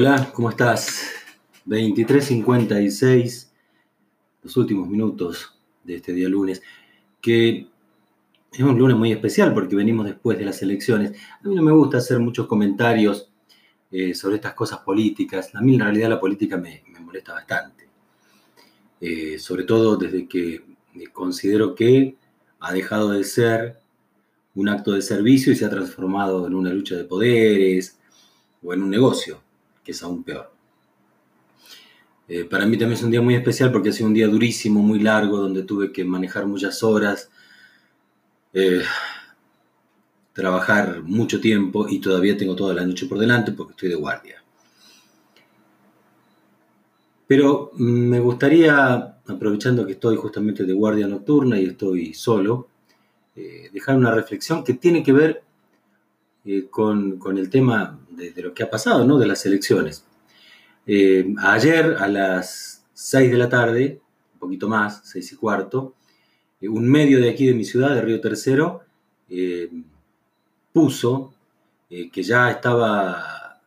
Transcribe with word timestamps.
Hola, 0.00 0.30
¿cómo 0.32 0.48
estás? 0.48 1.10
23.56, 1.66 3.48
los 4.44 4.56
últimos 4.56 4.88
minutos 4.88 5.58
de 5.82 5.96
este 5.96 6.12
día 6.12 6.28
lunes, 6.28 6.62
que 7.20 7.66
es 8.52 8.60
un 8.60 8.78
lunes 8.78 8.96
muy 8.96 9.10
especial 9.10 9.52
porque 9.52 9.74
venimos 9.74 10.06
después 10.06 10.38
de 10.38 10.44
las 10.44 10.62
elecciones. 10.62 11.20
A 11.42 11.48
mí 11.48 11.56
no 11.56 11.62
me 11.62 11.72
gusta 11.72 11.98
hacer 11.98 12.20
muchos 12.20 12.46
comentarios 12.46 13.28
eh, 13.90 14.14
sobre 14.14 14.36
estas 14.36 14.54
cosas 14.54 14.78
políticas. 14.78 15.52
A 15.56 15.60
mí 15.60 15.74
en 15.74 15.80
realidad 15.80 16.10
la 16.10 16.20
política 16.20 16.56
me, 16.56 16.84
molesta 17.00 17.32
bastante, 17.32 17.88
eh, 19.00 19.36
sobre 19.40 19.64
todo 19.64 19.96
desde 19.96 20.28
que 20.28 20.62
considero 21.12 21.74
que 21.74 22.14
ha 22.60 22.72
dejado 22.72 23.10
de 23.10 23.24
ser 23.24 23.80
un 24.54 24.68
acto 24.68 24.92
de 24.92 25.02
servicio 25.02 25.52
y 25.52 25.56
se 25.56 25.64
ha 25.64 25.70
transformado 25.70 26.46
en 26.46 26.54
una 26.54 26.72
lucha 26.72 26.94
de 26.94 27.02
poderes 27.02 27.98
o 28.62 28.72
en 28.72 28.84
un 28.84 28.90
negocio, 28.90 29.42
que 29.88 29.92
es 29.92 30.02
aún 30.02 30.22
peor. 30.22 30.52
Eh, 32.28 32.44
para 32.44 32.66
mí 32.66 32.76
también 32.76 32.98
es 32.98 33.02
un 33.02 33.10
día 33.10 33.22
muy 33.22 33.34
especial 33.36 33.72
porque 33.72 33.88
ha 33.88 33.92
sido 33.92 34.08
un 34.08 34.12
día 34.12 34.28
durísimo, 34.28 34.82
muy 34.82 35.00
largo, 35.00 35.38
donde 35.38 35.62
tuve 35.62 35.92
que 35.92 36.04
manejar 36.04 36.44
muchas 36.44 36.82
horas, 36.82 37.30
eh, 38.52 38.82
trabajar 40.34 41.02
mucho 41.04 41.40
tiempo 41.40 41.88
y 41.88 42.00
todavía 42.00 42.36
tengo 42.36 42.54
toda 42.54 42.74
la 42.74 42.84
noche 42.84 43.06
por 43.06 43.18
delante 43.18 43.52
porque 43.52 43.70
estoy 43.70 43.88
de 43.88 43.94
guardia. 43.94 44.44
Pero 47.26 47.70
mm, 47.72 48.08
me 48.10 48.20
gustaría, 48.20 49.20
aprovechando 49.26 49.86
que 49.86 49.92
estoy 49.92 50.16
justamente 50.16 50.64
de 50.64 50.74
guardia 50.74 51.06
nocturna 51.06 51.58
y 51.58 51.64
estoy 51.64 52.12
solo, 52.12 52.68
eh, 53.34 53.70
dejar 53.72 53.96
una 53.96 54.14
reflexión 54.14 54.62
que 54.64 54.74
tiene 54.74 55.02
que 55.02 55.12
ver 55.12 55.47
eh, 56.50 56.68
con, 56.70 57.20
el 57.36 57.50
tema 57.50 58.00
de, 58.08 58.32
lo 58.40 58.54
que 58.54 58.62
ha 58.62 58.70
pasado, 58.70 59.04
¿no? 59.04 59.18
De 59.18 59.26
las 59.26 59.44
elecciones. 59.44 60.06
Eh, 60.86 61.34
ayer 61.42 61.96
a 61.98 62.08
las 62.08 62.86
6 62.94 63.30
de 63.30 63.36
la 63.36 63.50
tarde, 63.50 64.00
un 64.32 64.38
poquito 64.38 64.66
más, 64.66 65.02
6 65.04 65.32
y 65.32 65.36
cuarto, 65.36 65.94
un 66.62 66.88
medio 66.88 67.20
de 67.20 67.28
aquí 67.28 67.46
de 67.46 67.52
mi 67.52 67.66
ciudad, 67.66 67.94
de 67.94 68.00
Río 68.00 68.18
Tercero, 68.22 68.80
puso 70.72 71.34
que 71.88 72.22
ya 72.22 72.50
estaba, 72.50 73.60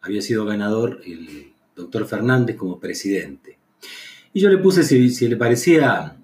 había 0.00 0.22
sido 0.22 0.44
ganador 0.44 1.00
el 1.04 1.52
doctor 1.74 2.06
Fernández 2.06 2.56
como 2.56 2.78
presidente. 2.78 3.58
Y 4.32 4.40
yo 4.40 4.48
le 4.48 4.58
puse 4.58 4.84
si, 4.84 5.10
si 5.10 5.26
le 5.26 5.36
parecía 5.36 6.16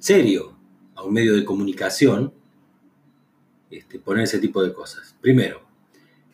serio 0.00 0.56
a 0.96 1.04
un 1.04 1.14
medio 1.14 1.36
de 1.36 1.44
comunicación 1.44 2.32
este, 3.78 3.98
poner 3.98 4.24
ese 4.24 4.38
tipo 4.38 4.62
de 4.62 4.72
cosas. 4.72 5.16
Primero, 5.20 5.62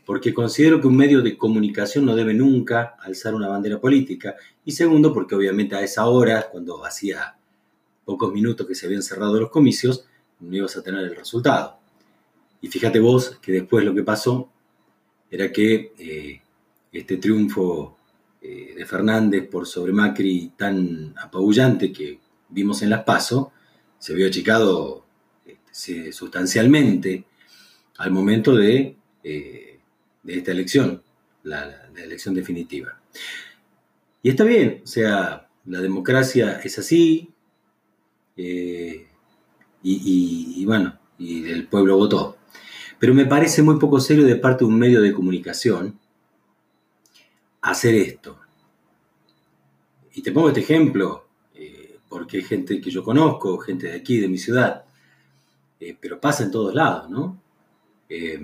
porque 0.04 0.34
considero 0.34 0.80
que 0.80 0.86
un 0.86 0.96
medio 0.96 1.22
de 1.22 1.38
comunicación 1.38 2.04
no 2.04 2.16
debe 2.16 2.34
nunca 2.34 2.96
alzar 3.00 3.34
una 3.34 3.48
bandera 3.48 3.80
política. 3.80 4.34
Y 4.64 4.72
segundo, 4.72 5.12
porque 5.12 5.34
obviamente 5.34 5.76
a 5.76 5.82
esa 5.82 6.06
hora, 6.06 6.48
cuando 6.50 6.84
hacía 6.84 7.36
pocos 8.04 8.32
minutos 8.32 8.66
que 8.66 8.74
se 8.74 8.86
habían 8.86 9.02
cerrado 9.02 9.38
los 9.38 9.50
comicios, 9.50 10.04
no 10.40 10.56
ibas 10.56 10.76
a 10.76 10.82
tener 10.82 11.04
el 11.04 11.14
resultado. 11.14 11.78
Y 12.60 12.68
fíjate 12.68 12.98
vos 12.98 13.38
que 13.40 13.52
después 13.52 13.84
lo 13.84 13.94
que 13.94 14.02
pasó 14.02 14.50
era 15.30 15.52
que 15.52 15.92
eh, 15.96 16.42
este 16.92 17.18
triunfo 17.18 17.96
eh, 18.42 18.74
de 18.76 18.86
Fernández 18.86 19.48
por 19.48 19.66
sobre 19.66 19.92
Macri 19.92 20.52
tan 20.56 21.14
apabullante 21.18 21.92
que 21.92 22.18
vimos 22.48 22.82
en 22.82 22.90
Las 22.90 23.04
Paso, 23.04 23.52
se 23.98 24.14
vio 24.14 24.26
achicado 24.26 25.04
este, 25.46 26.12
sustancialmente 26.12 27.26
al 28.00 28.10
momento 28.12 28.56
de, 28.56 28.96
eh, 29.22 29.78
esta 30.26 30.52
elección, 30.52 31.02
la, 31.42 31.86
elección 32.02 32.34
definitiva. 32.34 32.98
Y 34.22 34.30
está 34.30 34.44
bien, 34.44 34.80
o 34.82 34.86
sea, 34.86 35.50
la 35.66 35.80
democracia 35.82 36.60
es 36.64 36.78
así, 36.78 37.30
eh, 38.38 39.06
y, 39.82 40.64
bueno, 40.64 40.98
y 41.18 41.46
el 41.50 41.66
pueblo 41.66 41.98
votó. 41.98 42.38
Pero 42.98 43.12
me 43.12 43.26
parece 43.26 43.62
muy 43.62 43.78
poco 43.78 44.00
serio 44.00 44.24
de 44.24 44.36
parte 44.36 44.64
de 44.64 44.70
un 44.70 44.78
medio 44.78 45.02
de 45.02 45.12
comunicación 45.12 45.98
hacer 47.60 47.94
esto. 47.94 48.40
Y 50.14 50.22
te 50.22 50.32
pongo 50.32 50.48
este 50.48 50.60
ejemplo, 50.60 51.26
porque 52.08 52.38
hay 52.38 52.44
gente 52.44 52.80
que 52.80 52.90
yo 52.90 53.04
conozco, 53.04 53.58
gente 53.58 53.88
de 53.88 53.96
aquí, 53.96 54.18
de 54.20 54.28
mi 54.28 54.38
ciudad, 54.38 54.84
eh, 55.78 55.94
pero 56.00 56.18
pasa 56.18 56.44
en 56.44 56.50
todos 56.50 56.74
lados, 56.74 57.10
¿no? 57.10 57.40
Eh, 58.10 58.40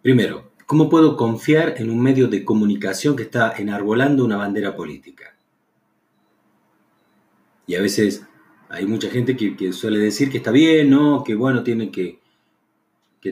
primero, 0.00 0.52
¿cómo 0.66 0.88
puedo 0.88 1.16
confiar 1.16 1.74
en 1.76 1.90
un 1.90 2.00
medio 2.00 2.26
de 2.26 2.42
comunicación 2.42 3.14
que 3.14 3.24
está 3.24 3.52
enarbolando 3.58 4.24
una 4.24 4.38
bandera 4.38 4.74
política? 4.74 5.36
Y 7.66 7.74
a 7.74 7.82
veces 7.82 8.26
hay 8.70 8.86
mucha 8.86 9.10
gente 9.10 9.36
que, 9.36 9.72
suele 9.74 9.98
decir 9.98 10.30
que 10.30 10.38
está 10.38 10.50
bien, 10.50 10.88
¿no? 10.88 11.22
Que 11.22 11.34
bueno, 11.34 11.62
tiene 11.62 11.90
que, 11.90 12.18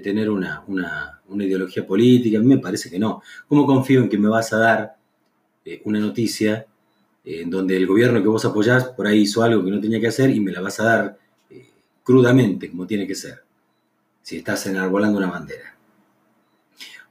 tener 0.02 0.28
una, 0.28 0.62
ideología 1.30 1.86
política. 1.86 2.38
A 2.38 2.42
mí 2.42 2.46
me 2.46 2.58
parece 2.58 2.90
que 2.90 2.98
no. 2.98 3.22
¿Cómo 3.48 3.66
confío 3.66 4.02
en 4.02 4.10
que 4.10 4.18
me 4.18 4.28
vas 4.28 4.52
a 4.52 4.58
dar 4.58 4.96
eh, 5.64 5.80
una 5.84 5.98
noticia 5.98 6.66
en 7.24 7.50
donde 7.50 7.76
el 7.76 7.86
gobierno 7.86 8.22
que 8.22 8.28
vos 8.28 8.44
apoyás 8.44 8.84
por 8.84 9.06
ahí 9.06 9.20
hizo 9.20 9.42
algo 9.42 9.64
que 9.64 9.70
no 9.70 9.80
tenía 9.80 10.00
que 10.00 10.08
hacer 10.08 10.30
y 10.30 10.40
me 10.40 10.52
la 10.52 10.60
vas 10.60 10.80
a 10.80 10.84
dar 10.84 11.18
eh, 11.48 11.70
crudamente, 12.04 12.70
como 12.70 12.86
tiene 12.86 13.06
que 13.06 13.14
ser, 13.14 13.42
si 14.22 14.38
estás 14.38 14.66
enarbolando 14.66 15.18
una 15.18 15.30
bandera. 15.30 15.76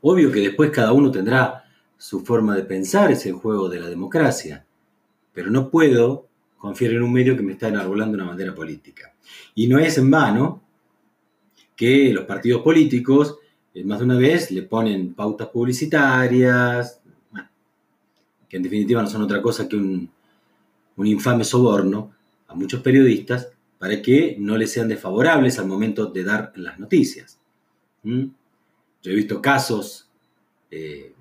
Obvio 0.02 0.32
que 0.32 0.40
después 0.40 0.72
cada 0.72 0.94
uno 0.94 1.12
tendrá 1.12 1.66
su 1.98 2.22
forma 2.22 2.56
de 2.56 2.64
pensar, 2.64 3.12
es 3.12 3.26
el 3.26 3.34
juego 3.34 3.68
de 3.68 3.80
la 3.80 3.90
democracia, 3.90 4.66
pero 5.34 5.52
no 5.52 5.70
puedo 5.70 6.28
confiar 6.58 6.94
en 6.94 7.04
un 7.04 7.14
medio 7.14 7.36
que 7.36 7.44
me 7.44 7.54
está 7.54 7.68
enarbolando 7.68 8.16
una 8.16 8.28
bandera 8.28 8.56
política. 8.56 9.14
Y 9.56 9.68
no 9.68 9.80
es 9.80 9.98
en 9.98 10.10
vano 10.10 10.62
que 11.76 12.12
los 12.14 12.26
partidos 12.26 12.62
políticos, 12.62 13.38
eh, 13.74 13.84
más 13.84 14.00
de 14.00 14.06
una 14.06 14.18
vez, 14.18 14.52
le 14.52 14.64
ponen 14.64 15.14
pautas 15.14 15.48
publicitarias, 15.48 17.00
que 18.50 18.58
en 18.58 18.64
definitiva 18.64 19.02
no 19.02 19.08
son 19.08 19.22
otra 19.22 19.42
cosa 19.42 19.70
que 19.70 19.78
un, 19.78 20.10
infame 20.98 21.46
soborno 21.46 22.12
a 22.48 22.56
muchos 22.56 22.82
periodistas 22.82 23.50
para 23.80 24.02
que 24.02 24.36
no 24.38 24.58
les 24.58 24.72
sean 24.72 24.90
desfavorables 24.90 25.58
al 25.58 25.68
momento 25.68 26.06
de 26.06 26.24
dar 26.24 26.52
las 26.56 26.78
noticias. 26.80 27.40
¿Mm? 28.04 28.26
Yo 29.02 29.12
he 29.12 29.16
visto 29.16 29.42
casos 29.42 30.10
eh, 30.70 31.14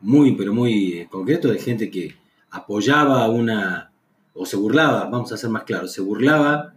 muy, 0.00 0.36
pero 0.36 0.54
muy 0.54 0.92
eh, 0.92 1.08
concretos 1.10 1.52
de 1.52 1.58
gente 1.58 1.90
que 1.90 2.14
apoyaba 2.50 3.28
una, 3.28 3.92
o 4.32 4.46
se 4.46 4.56
burlaba, 4.56 5.06
vamos 5.06 5.32
a 5.32 5.36
ser 5.36 5.50
más 5.50 5.64
claros, 5.64 5.92
se 5.92 6.00
burlaba 6.00 6.74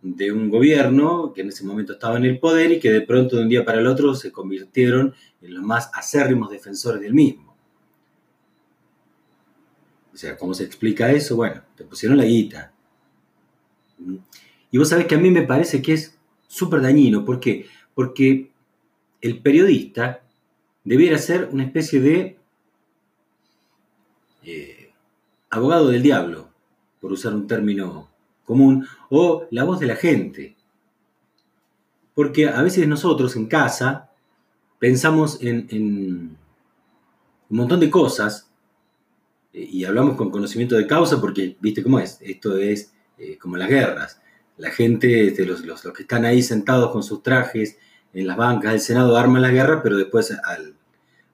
de 0.00 0.32
un 0.32 0.48
gobierno 0.48 1.32
que 1.32 1.42
en 1.42 1.48
ese 1.48 1.64
momento 1.64 1.92
estaba 1.92 2.16
en 2.16 2.24
el 2.24 2.38
poder 2.38 2.72
y 2.72 2.80
que 2.80 2.90
de 2.90 3.02
pronto 3.02 3.36
de 3.36 3.42
un 3.42 3.48
día 3.48 3.64
para 3.64 3.80
el 3.80 3.86
otro 3.86 4.14
se 4.14 4.32
convirtieron 4.32 5.14
en 5.40 5.54
los 5.54 5.62
más 5.62 5.90
acérrimos 5.94 6.50
defensores 6.50 7.00
del 7.00 7.14
mismo. 7.14 7.54
O 10.12 10.16
sea, 10.16 10.36
¿cómo 10.36 10.54
se 10.54 10.64
explica 10.64 11.10
eso? 11.10 11.36
Bueno, 11.36 11.62
te 11.76 11.84
pusieron 11.84 12.18
la 12.18 12.24
guita. 12.24 12.71
Y 14.70 14.78
vos 14.78 14.88
sabés 14.88 15.06
que 15.06 15.14
a 15.14 15.18
mí 15.18 15.30
me 15.30 15.42
parece 15.42 15.82
que 15.82 15.92
es 15.92 16.18
súper 16.48 16.80
dañino. 16.80 17.24
¿Por 17.24 17.40
qué? 17.40 17.66
Porque 17.94 18.50
el 19.20 19.40
periodista 19.40 20.22
debiera 20.84 21.18
ser 21.18 21.48
una 21.52 21.64
especie 21.64 22.00
de 22.00 22.38
eh, 24.44 24.90
abogado 25.50 25.88
del 25.88 26.02
diablo, 26.02 26.48
por 27.00 27.12
usar 27.12 27.34
un 27.34 27.46
término 27.46 28.08
común, 28.44 28.86
o 29.10 29.46
la 29.50 29.64
voz 29.64 29.80
de 29.80 29.86
la 29.86 29.96
gente. 29.96 30.56
Porque 32.14 32.48
a 32.48 32.62
veces 32.62 32.86
nosotros 32.88 33.36
en 33.36 33.46
casa 33.46 34.10
pensamos 34.78 35.38
en 35.40 36.36
un 37.48 37.56
montón 37.56 37.80
de 37.80 37.90
cosas 37.90 38.50
y 39.52 39.84
hablamos 39.84 40.16
con 40.16 40.30
conocimiento 40.30 40.76
de 40.76 40.86
causa 40.86 41.20
porque, 41.20 41.56
viste 41.60 41.82
cómo 41.82 41.98
es, 41.98 42.18
esto 42.22 42.56
es 42.56 42.92
eh, 43.22 43.38
como 43.38 43.56
las 43.56 43.68
guerras. 43.68 44.20
La 44.56 44.70
gente, 44.70 45.28
este, 45.28 45.46
los, 45.46 45.64
los, 45.64 45.80
que 45.92 46.02
están 46.02 46.24
ahí 46.24 46.42
sentados 46.42 46.90
con 46.90 47.04
sus 47.04 47.22
trajes 47.22 47.78
en 48.12 48.26
las 48.26 48.36
bancas 48.36 48.72
del 48.72 48.80
Senado 48.80 49.16
arman 49.16 49.42
la 49.42 49.50
guerra, 49.50 49.80
pero 49.80 49.96
después 49.96 50.32
al, 50.44 50.74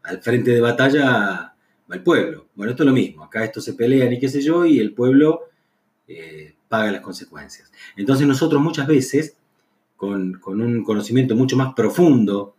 al 0.03 0.21
frente 0.21 0.51
de 0.51 0.61
batalla 0.61 1.55
va 1.91 1.95
el 1.95 2.03
pueblo. 2.03 2.49
Bueno, 2.55 2.73
esto 2.73 2.83
es 2.83 2.87
lo 2.87 2.93
mismo, 2.93 3.25
acá 3.25 3.43
esto 3.43 3.63
se 3.63 3.73
pelean 3.73 4.13
y 4.13 4.21
qué 4.21 4.29
sé 4.29 4.43
yo, 4.43 4.67
y 4.67 4.79
el 4.81 4.93
pueblo 4.93 5.45
eh, 6.07 6.57
paga 6.69 6.93
las 6.93 7.01
consecuencias. 7.01 7.73
Entonces 7.97 8.27
nosotros 8.27 8.61
muchas 8.61 8.87
veces, 8.87 9.37
con, 9.97 10.35
con 10.35 10.61
un 10.61 10.85
conocimiento 10.85 11.35
mucho 11.35 11.57
más 11.57 11.73
profundo 11.73 12.55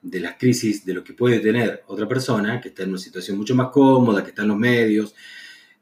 de 0.00 0.20
las 0.20 0.36
crisis, 0.38 0.86
de 0.86 0.94
lo 0.94 1.04
que 1.04 1.12
puede 1.12 1.40
tener 1.40 1.84
otra 1.88 2.08
persona, 2.08 2.58
que 2.58 2.68
está 2.70 2.84
en 2.84 2.88
una 2.88 2.98
situación 2.98 3.36
mucho 3.36 3.54
más 3.54 3.68
cómoda, 3.68 4.24
que 4.24 4.30
está 4.30 4.42
en 4.42 4.48
los 4.48 4.56
medios, 4.56 5.14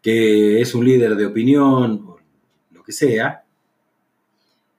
que 0.03 0.61
es 0.61 0.75
un 0.75 0.85
líder 0.85 1.17
de 1.17 1.27
opinión, 1.27 2.05
o 2.07 2.19
lo 2.73 2.83
que 2.83 2.93
sea, 2.93 3.45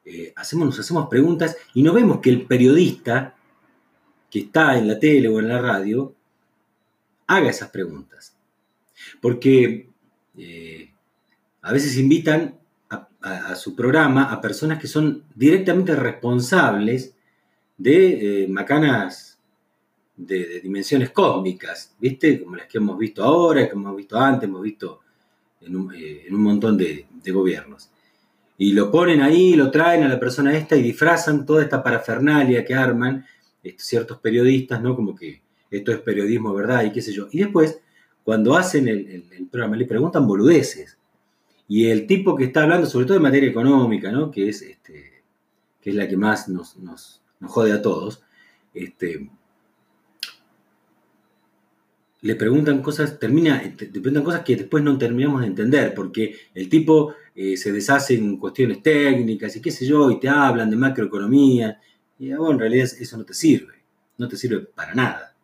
eh, 0.05 0.33
hacemos, 0.35 0.67
nos 0.67 0.79
hacemos 0.79 1.07
preguntas 1.07 1.55
y 1.73 1.83
no 1.83 1.93
vemos 1.93 2.19
que 2.19 2.29
el 2.29 2.45
periodista 2.45 3.35
que 4.29 4.39
está 4.39 4.77
en 4.77 4.87
la 4.87 4.99
tele 4.99 5.27
o 5.27 5.39
en 5.39 5.47
la 5.47 5.61
radio 5.61 6.15
haga 7.27 7.49
esas 7.49 7.69
preguntas. 7.69 8.35
Porque 9.21 9.89
eh, 10.37 10.91
a 11.61 11.73
veces 11.73 11.97
invitan 11.97 12.57
a, 13.21 13.55
su 13.55 13.75
programa 13.75 14.31
a 14.31 14.39
personas 14.39 14.79
que 14.79 14.87
son 14.87 15.25
directamente 15.35 15.95
responsables 15.95 17.13
de 17.77 18.43
eh, 18.43 18.47
macanas 18.47 19.37
de, 20.15 20.59
dimensiones 20.61 21.11
cósmicas, 21.11 21.95
¿viste? 21.99 22.41
Como 22.41 22.55
las 22.55 22.67
que 22.67 22.77
hemos 22.77 22.97
visto 22.97 23.23
ahora, 23.23 23.67
que 23.67 23.73
hemos 23.73 23.95
visto 23.95 24.17
antes, 24.17 24.47
hemos 24.47 24.61
visto 24.61 25.01
en 25.61 25.75
un, 25.75 25.93
eh, 25.95 26.25
montón 26.31 26.77
de, 26.77 27.05
gobiernos. 27.31 27.89
Y 28.57 28.73
lo 28.73 28.91
ponen 28.91 29.21
ahí, 29.21 29.53
lo 29.53 29.71
traen 29.71 30.03
a 30.03 30.09
la 30.09 30.19
persona 30.19 30.57
esta 30.57 30.75
y 30.75 30.81
disfrazan 30.81 31.45
toda 31.45 31.63
esta 31.63 31.83
parafernalia 31.83 32.65
que 32.65 32.73
arman 32.73 33.25
estos 33.63 33.85
ciertos 33.85 34.17
periodistas, 34.19 34.81
¿no? 34.81 34.95
Como 34.95 35.15
que 35.15 35.41
esto 35.69 35.91
es 35.91 35.99
periodismo, 35.99 36.53
¿verdad? 36.53 36.83
Y 36.83 36.91
qué 36.91 37.01
sé 37.01 37.13
yo. 37.13 37.27
Y 37.31 37.39
después, 37.39 37.79
cuando 38.23 38.57
hacen 38.57 38.87
el, 38.87 39.47
programa, 39.51 39.77
le 39.77 39.85
preguntan 39.85 40.27
boludeces. 40.27 40.97
Y 41.67 41.85
el 41.87 42.07
tipo 42.07 42.35
que 42.35 42.45
está 42.45 42.63
hablando, 42.63 42.87
sobre 42.87 43.05
todo 43.05 43.17
en 43.17 43.23
materia 43.23 43.49
económica, 43.49 44.11
¿no? 44.11 44.31
Que 44.31 44.49
es, 44.49 44.61
este, 44.61 45.23
que 45.79 45.91
es 45.91 45.95
la 45.95 46.07
que 46.07 46.17
más 46.17 46.49
nos, 46.49 46.77
nos, 46.77 47.21
nos 47.39 47.51
jode 47.51 47.71
a 47.71 47.81
todos, 47.81 48.23
este, 48.73 49.29
le 52.21 52.35
preguntan 52.35 52.81
cosas, 52.81 53.17
termina, 53.19 53.61
te, 53.77 53.87
preguntan 53.87 54.23
cosas 54.23 54.43
que 54.43 54.55
después 54.55 54.83
no 54.83 54.97
terminamos 54.97 55.41
de 55.41 55.47
entender, 55.47 55.93
porque 55.93 56.35
el 56.53 56.67
tipo 56.67 57.13
eh, 57.33 57.55
se 57.55 57.71
deshace 57.71 58.15
en 58.15 58.37
cuestiones 58.37 58.83
técnicas 58.83 59.55
y 59.55 59.61
qué 59.61 59.71
sé 59.71 59.85
yo, 59.85 60.11
y 60.11 60.19
te 60.19 60.27
hablan 60.27 60.69
de 60.69 60.75
macroeconomía, 60.75 61.79
y 62.17 62.31
ah, 62.31 62.37
bueno, 62.37 62.53
en 62.53 62.59
realidad 62.59 62.89
eso 62.99 63.17
no 63.17 63.23
te 63.23 63.33
sirve, 63.33 63.73
no 64.17 64.27
te 64.27 64.35
sirve 64.35 64.59
para 64.59 64.93
nada. 64.93 65.35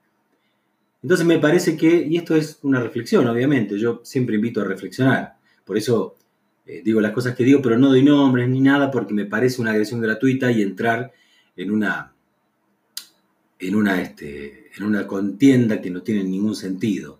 Entonces 1.01 1.25
me 1.25 1.39
parece 1.39 1.77
que, 1.77 2.05
y 2.09 2.17
esto 2.17 2.35
es 2.35 2.59
una 2.63 2.81
reflexión, 2.81 3.27
obviamente, 3.27 3.77
yo 3.79 4.01
siempre 4.03 4.35
invito 4.35 4.61
a 4.61 4.65
reflexionar, 4.65 5.35
por 5.63 5.77
eso 5.77 6.17
eh, 6.65 6.81
digo 6.83 6.99
las 6.99 7.11
cosas 7.11 7.35
que 7.35 7.43
digo, 7.43 7.61
pero 7.61 7.77
no 7.77 7.89
doy 7.89 8.03
nombres 8.03 8.49
ni 8.49 8.59
nada, 8.59 8.91
porque 8.91 9.13
me 9.13 9.25
parece 9.25 9.61
una 9.61 9.71
agresión 9.71 10.01
gratuita 10.01 10.51
y 10.51 10.61
entrar 10.61 11.13
en 11.55 11.71
una, 11.71 12.14
en 13.59 13.75
una, 13.75 14.01
este, 14.01 14.71
en 14.75 14.83
una 14.83 15.07
contienda 15.07 15.81
que 15.81 15.89
no 15.89 16.01
tiene 16.01 16.23
ningún 16.23 16.55
sentido. 16.55 17.19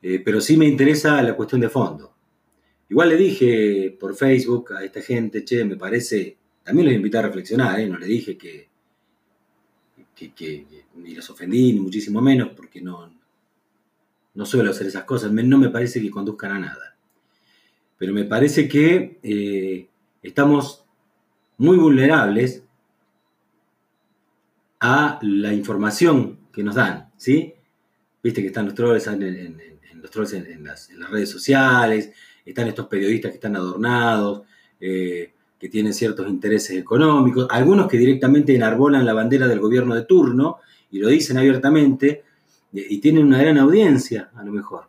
Eh, 0.00 0.20
pero 0.24 0.40
sí 0.40 0.56
me 0.56 0.66
interesa 0.66 1.22
la 1.22 1.34
cuestión 1.34 1.60
de 1.60 1.68
fondo. 1.68 2.14
Igual 2.88 3.10
le 3.10 3.16
dije 3.16 3.96
por 3.98 4.14
Facebook 4.14 4.74
a 4.74 4.84
esta 4.84 5.00
gente, 5.00 5.44
che, 5.44 5.64
me 5.64 5.76
parece, 5.76 6.36
también 6.62 6.88
los 6.88 6.94
invité 6.94 7.18
a 7.18 7.22
reflexionar, 7.22 7.80
¿eh? 7.80 7.88
no 7.88 7.98
le 7.98 8.06
dije 8.06 8.36
que, 8.36 8.68
que, 10.14 10.84
ni 10.96 11.14
los 11.14 11.28
ofendí, 11.30 11.72
ni 11.72 11.80
muchísimo 11.80 12.20
menos, 12.20 12.50
porque 12.54 12.80
no, 12.80 13.12
no 14.34 14.46
suelo 14.46 14.70
hacer 14.70 14.86
esas 14.86 15.04
cosas, 15.04 15.32
no 15.32 15.58
me 15.58 15.70
parece 15.70 16.02
que 16.02 16.10
conduzcan 16.10 16.52
a 16.52 16.58
nada. 16.58 16.96
Pero 17.96 18.12
me 18.12 18.24
parece 18.24 18.68
que 18.68 19.18
eh, 19.22 19.88
estamos 20.22 20.84
muy 21.56 21.78
vulnerables 21.78 22.62
a 24.84 25.20
la 25.22 25.54
información 25.54 26.40
que 26.52 26.64
nos 26.64 26.74
dan, 26.74 27.12
¿sí? 27.16 27.54
Viste 28.20 28.40
que 28.40 28.48
están 28.48 28.66
los 28.66 28.74
trolls 28.74 29.06
en, 29.06 30.64
las, 30.64 30.90
redes 31.08 31.30
sociales, 31.30 32.10
están 32.44 32.66
estos 32.66 32.88
periodistas 32.88 33.30
que 33.30 33.36
están 33.36 33.54
adornados, 33.54 34.42
eh, 34.80 35.34
que 35.56 35.68
tienen 35.68 35.94
ciertos 35.94 36.28
intereses 36.28 36.76
económicos, 36.76 37.46
algunos 37.50 37.86
que 37.86 37.96
directamente 37.96 38.56
enarbolan 38.56 39.06
la 39.06 39.12
bandera 39.12 39.46
del 39.46 39.60
gobierno 39.60 39.94
de 39.94 40.02
turno 40.02 40.58
y 40.90 40.98
lo 40.98 41.06
dicen 41.08 41.38
abiertamente 41.38 42.24
y 42.72 42.98
tienen 42.98 43.26
una 43.26 43.40
gran 43.40 43.58
audiencia, 43.58 44.30
a 44.34 44.42
lo 44.42 44.50
mejor. 44.50 44.86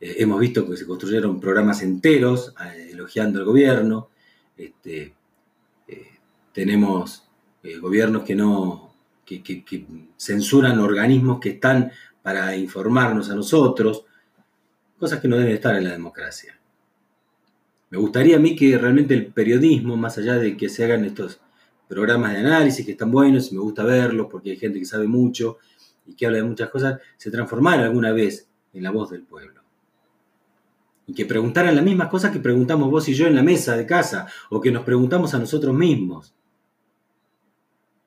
Eh, 0.00 0.16
hemos 0.18 0.40
visto 0.40 0.68
que 0.68 0.76
se 0.76 0.84
construyeron 0.84 1.38
programas 1.38 1.80
enteros 1.80 2.52
eh, 2.60 2.88
elogiando 2.90 3.38
al 3.38 3.44
gobierno. 3.44 4.08
Este, 4.56 5.14
tenemos 6.52 7.25
gobiernos 7.80 8.22
que 8.22 8.34
no, 8.34 8.86
que, 9.26 9.96
censuran 10.16 10.78
organismos 10.78 11.40
que 11.40 11.50
están 11.50 11.90
para 12.22 12.56
informarnos 12.56 13.28
a 13.30 13.34
nosotros, 13.34 14.04
cosas 14.98 15.20
que 15.20 15.28
no 15.28 15.36
deben 15.36 15.54
estar 15.54 15.74
en 15.76 15.84
la 15.84 15.92
democracia. 15.92 16.58
Me 17.90 17.98
gustaría 17.98 18.36
a 18.36 18.40
mí 18.40 18.56
que 18.56 18.78
realmente 18.78 19.14
el 19.14 19.26
periodismo, 19.26 19.96
más 19.96 20.18
allá 20.18 20.34
de 20.34 20.56
que 20.56 20.68
se 20.68 20.84
hagan 20.84 21.04
estos 21.04 21.40
programas 21.88 22.32
de 22.32 22.38
análisis 22.38 22.84
que 22.84 22.92
están 22.92 23.10
buenos 23.10 23.50
y 23.50 23.54
me 23.54 23.60
gusta 23.60 23.84
verlos 23.84 24.26
porque 24.30 24.50
hay 24.50 24.56
gente 24.56 24.78
que 24.78 24.84
sabe 24.84 25.06
mucho 25.06 25.58
y 26.04 26.14
que 26.14 26.26
habla 26.26 26.38
de 26.38 26.44
muchas 26.44 26.70
cosas, 26.70 27.00
se 27.16 27.30
transformara 27.30 27.84
alguna 27.84 28.12
vez 28.12 28.48
en 28.72 28.82
la 28.82 28.90
voz 28.90 29.10
del 29.10 29.22
pueblo. 29.22 29.62
Y 31.06 31.14
que 31.14 31.26
preguntaran 31.26 31.76
las 31.76 31.84
mismas 31.84 32.08
cosas 32.08 32.32
que 32.32 32.40
preguntamos 32.40 32.90
vos 32.90 33.08
y 33.08 33.14
yo 33.14 33.26
en 33.26 33.36
la 33.36 33.42
mesa 33.42 33.76
de 33.76 33.86
casa 33.86 34.26
o 34.50 34.60
que 34.60 34.72
nos 34.72 34.84
preguntamos 34.84 35.34
a 35.34 35.38
nosotros 35.38 35.74
mismos 35.74 36.35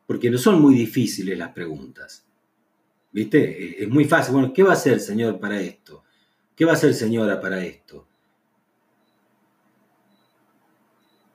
porque 0.10 0.32
no 0.32 0.40
son 0.40 0.60
muy 0.60 0.74
difíciles 0.74 1.38
las 1.38 1.52
preguntas. 1.52 2.26
¿Viste? 3.12 3.84
Es 3.84 3.88
muy 3.90 4.06
fácil. 4.06 4.34
Bueno, 4.34 4.52
¿qué 4.52 4.64
va 4.64 4.72
a 4.72 4.74
hacer 4.74 4.94
el 4.94 5.02
Señor 5.02 5.40
para 5.40 5.62
esto? 5.62 6.04
¿Qué 6.56 6.66
va 6.66 6.72
a 6.72 6.74
hacer 6.74 6.96
señora 6.96 7.40
para 7.40 7.64
esto? 7.64 8.08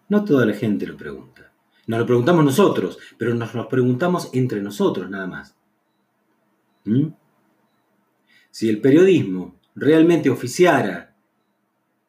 No 0.09 0.25
toda 0.25 0.45
la 0.45 0.55
gente 0.55 0.89
lo 0.89 0.97
pregunta. 0.97 1.53
Nos 1.87 2.01
lo 2.01 2.05
preguntamos 2.05 2.45
nosotros, 2.45 2.99
pero 3.17 3.33
nos 3.33 3.55
lo 3.55 3.69
preguntamos 3.69 4.31
entre 4.33 4.61
nosotros 4.61 5.09
nada 5.09 5.29
más. 5.29 5.55
¿Mm? 6.83 7.11
Si 8.51 8.69
el 8.69 8.81
periodismo 8.81 9.55
realmente 9.77 10.31
oficiara 10.31 11.15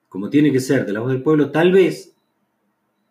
como 0.09 0.31
tiene 0.31 0.51
que 0.51 0.59
ser 0.59 0.83
de 0.83 0.93
la 0.93 1.01
voz 1.01 1.11
del 1.11 1.21
pueblo, 1.21 1.51
tal 1.51 1.71
vez 1.71 2.15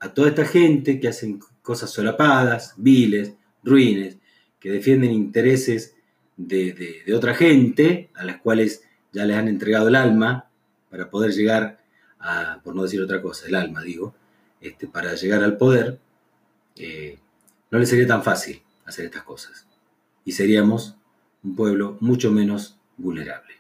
a 0.01 0.13
toda 0.13 0.31
esta 0.31 0.45
gente 0.45 0.99
que 0.99 1.07
hacen 1.07 1.39
cosas 1.63 1.91
solapadas, 1.91 2.75
viles, 2.77 3.35
ruines, 3.65 4.19
que 4.61 4.71
defienden 4.71 5.13
intereses 5.13 5.95
de, 6.37 7.05
otra 7.15 7.35
gente, 7.35 8.11
a 8.15 8.25
las 8.25 8.41
cuales 8.41 8.83
ya 9.13 9.25
les 9.25 9.37
han 9.37 9.49
entregado 9.49 9.89
el 9.89 9.95
alma 9.95 10.49
para 10.91 11.11
poder 11.11 11.33
llegar 11.33 11.79
a, 12.19 12.61
por 12.63 12.75
no 12.75 12.83
decir 12.83 13.01
otra 13.01 13.21
cosa, 13.21 13.47
el 13.47 13.55
alma 13.55 13.83
digo, 13.83 14.15
este, 14.61 14.87
para 14.87 15.15
llegar 15.15 15.43
al 15.43 15.57
poder, 15.57 15.99
eh, 16.77 17.19
no 17.71 17.79
les 17.79 17.89
sería 17.89 18.07
tan 18.07 18.23
fácil 18.23 18.63
hacer 18.85 19.05
estas 19.05 19.23
cosas. 19.23 19.67
Y 20.25 20.33
seríamos 20.33 20.97
un 21.43 21.55
pueblo 21.55 21.97
mucho 22.01 22.31
menos 22.31 22.79
vulnerable. 22.97 23.55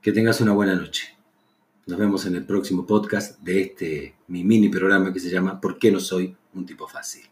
Que 0.00 0.12
tengas 0.12 0.40
una 0.40 0.52
buena 0.52 0.74
noche. 0.74 1.16
Nos 1.86 1.98
vemos 1.98 2.24
en 2.26 2.36
el 2.36 2.44
próximo 2.44 2.86
podcast 2.86 3.38
de 3.40 3.62
este 3.62 4.14
mi 4.28 4.44
mini 4.44 4.68
programa 4.68 5.12
que 5.12 5.20
se 5.20 5.30
llama 5.30 5.60
¿Por 5.60 5.78
qué 5.78 5.90
no 5.90 5.98
soy 5.98 6.36
un 6.54 6.64
tipo 6.64 6.86
fácil? 6.86 7.24